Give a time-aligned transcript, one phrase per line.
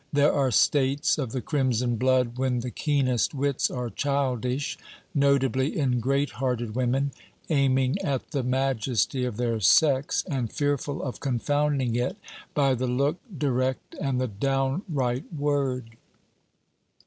[0.11, 4.75] There are states of the crimson blood when the keenest wits are childish,
[5.13, 7.11] notably in great hearted women
[7.51, 12.17] aiming at the majesty of their sex and fearful of confounding it
[12.55, 15.91] by the look direct and the downright word.